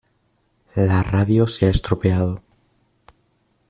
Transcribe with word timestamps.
La 0.73 1.03
radio 1.03 1.45
se 1.45 1.67
ha 1.67 1.69
estropeado. 1.69 2.41